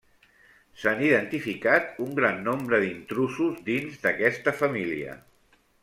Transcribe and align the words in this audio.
S'han 0.83 1.03
identificat 1.07 2.01
un 2.07 2.15
gran 2.21 2.41
nombre 2.49 2.79
d'intrusos 2.85 3.61
dins 3.71 4.01
d'aquesta 4.07 4.59
família. 4.65 5.19